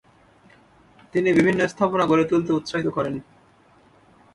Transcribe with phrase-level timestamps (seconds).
[1.13, 3.15] তিনি বিভিন্ন স্থাপনা গড়ে তুলতে উৎসাহিত করেন।